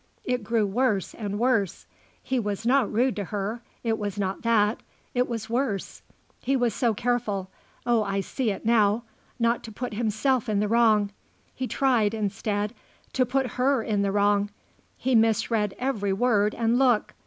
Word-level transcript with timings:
It 0.25 0.43
grew 0.43 0.65
worse 0.65 1.13
and 1.13 1.37
worse. 1.37 1.85
He 2.23 2.39
was 2.39 2.65
not 2.65 2.91
rude 2.91 3.15
to 3.17 3.25
her. 3.25 3.61
It 3.83 3.99
was 3.99 4.17
not 4.17 4.41
that. 4.41 4.79
It 5.13 5.29
was 5.29 5.47
worse. 5.47 6.01
He 6.39 6.55
was 6.55 6.73
so 6.73 6.95
careful 6.95 7.51
oh 7.85 8.01
I 8.03 8.19
see 8.21 8.49
it 8.49 8.65
now 8.65 9.03
not 9.37 9.63
to 9.65 9.71
put 9.71 9.93
himself 9.93 10.49
in 10.49 10.59
the 10.59 10.67
wrong. 10.67 11.11
He 11.53 11.67
tried, 11.67 12.15
instead, 12.15 12.73
to 13.13 13.27
put 13.27 13.45
her 13.61 13.83
in 13.83 14.01
the 14.01 14.11
wrong. 14.11 14.49
He 14.97 15.13
misread 15.13 15.75
every 15.77 16.13
word 16.13 16.55
and 16.55 16.79
look. 16.79 17.13